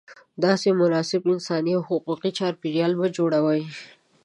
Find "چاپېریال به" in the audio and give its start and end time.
2.37-3.07